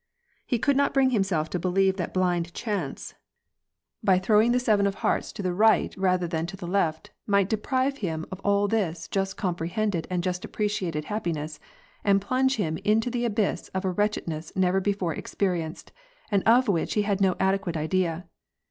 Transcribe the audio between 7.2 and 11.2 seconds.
might deprive him of all this just comprehended and just appreciated